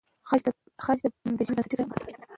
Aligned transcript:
خج 0.83 0.97
د 1.03 1.05
ژبې 1.47 1.53
بنسټیزه 1.55 1.83
برخه 1.89 2.09
ده. 2.13 2.21